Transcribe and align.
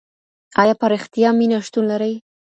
آیا 0.61 0.73
په 0.79 0.85
رښتیا 0.93 1.29
مینه 1.39 1.57
شتون 1.65 1.85
لري؟ 1.91 2.13